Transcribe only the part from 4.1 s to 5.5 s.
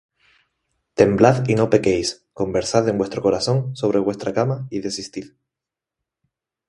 cama, y desistid.